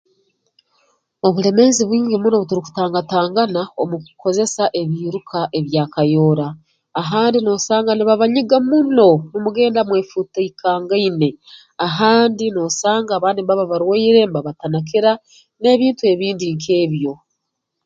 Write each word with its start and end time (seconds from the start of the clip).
Obulemeezi 1.27 1.81
bwingi 1.85 2.15
muno 2.17 2.35
obu 2.37 2.47
turukutangatangana 2.49 3.61
omu 3.81 3.95
kukozesa 4.05 4.63
ebiiruka 4.81 5.39
ebya 5.57 5.83
kayoora 5.93 6.47
ahandi 7.01 7.37
noosanga 7.41 7.91
nibabanyiga 7.95 8.57
muno 8.69 9.09
numugenda 9.31 9.81
mwefuutiikangaine 9.87 11.29
ahandi 11.87 12.45
noosanga 12.51 13.11
abandi 13.15 13.39
mbaba 13.43 13.71
barwaire 13.71 14.21
mbabatanakira 14.29 15.11
n'ebintu 15.61 16.03
ebindi 16.13 16.45
nk'ebyo 16.55 17.13